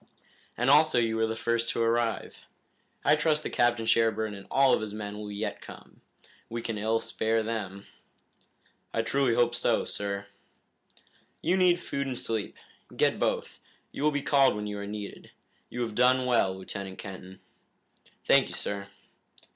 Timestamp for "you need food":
11.43-12.07